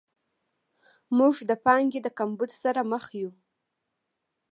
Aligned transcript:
موږ 1.17 1.35
د 1.49 1.51
پانګې 1.65 1.99
د 2.03 2.07
کمبود 2.17 2.51
سره 2.61 2.81
مخ 2.91 3.05
یو. 3.19 3.31